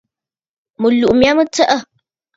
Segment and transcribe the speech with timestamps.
[0.81, 1.79] Mɨ̀tlùʼù mya mə tsəʼə̂.